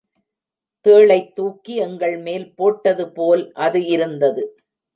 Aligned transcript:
தேளைத் 0.85 1.35
தூக்கி 1.35 1.75
எங்கள் 1.77 2.17
மேல் 2.17 2.47
போட்டது 2.55 3.05
போல் 3.11 3.51
அது 3.59 3.85
இருந்தது. 3.87 4.43